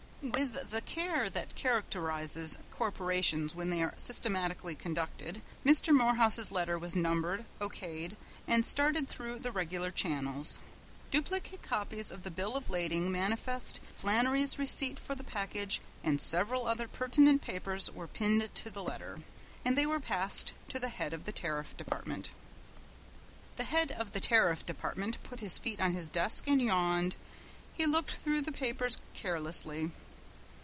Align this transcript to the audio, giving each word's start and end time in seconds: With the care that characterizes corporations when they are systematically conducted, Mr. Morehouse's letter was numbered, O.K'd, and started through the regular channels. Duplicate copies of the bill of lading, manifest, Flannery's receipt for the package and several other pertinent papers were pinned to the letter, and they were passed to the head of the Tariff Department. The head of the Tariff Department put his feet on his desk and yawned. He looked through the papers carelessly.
With 0.23 0.69
the 0.69 0.81
care 0.81 1.31
that 1.31 1.55
characterizes 1.55 2.59
corporations 2.69 3.55
when 3.55 3.71
they 3.71 3.81
are 3.81 3.95
systematically 3.97 4.75
conducted, 4.75 5.41
Mr. 5.65 5.91
Morehouse's 5.97 6.51
letter 6.51 6.77
was 6.77 6.95
numbered, 6.95 7.43
O.K'd, 7.59 8.15
and 8.47 8.63
started 8.63 9.07
through 9.09 9.39
the 9.39 9.51
regular 9.51 9.89
channels. 9.89 10.59
Duplicate 11.09 11.63
copies 11.63 12.11
of 12.11 12.21
the 12.21 12.29
bill 12.29 12.55
of 12.55 12.69
lading, 12.69 13.11
manifest, 13.11 13.79
Flannery's 13.91 14.59
receipt 14.59 14.99
for 14.99 15.15
the 15.15 15.23
package 15.23 15.81
and 16.03 16.21
several 16.21 16.67
other 16.67 16.87
pertinent 16.87 17.41
papers 17.41 17.89
were 17.89 18.07
pinned 18.07 18.53
to 18.53 18.69
the 18.69 18.83
letter, 18.83 19.21
and 19.65 19.75
they 19.75 19.87
were 19.87 19.99
passed 19.99 20.53
to 20.69 20.77
the 20.77 20.89
head 20.89 21.13
of 21.13 21.23
the 21.23 21.31
Tariff 21.31 21.75
Department. 21.75 22.29
The 23.55 23.63
head 23.63 23.91
of 23.91 24.11
the 24.11 24.19
Tariff 24.21 24.63
Department 24.63 25.17
put 25.23 25.39
his 25.39 25.57
feet 25.57 25.81
on 25.81 25.93
his 25.93 26.09
desk 26.11 26.43
and 26.47 26.61
yawned. 26.61 27.15
He 27.73 27.87
looked 27.87 28.11
through 28.13 28.41
the 28.41 28.51
papers 28.51 28.99
carelessly. 29.15 29.89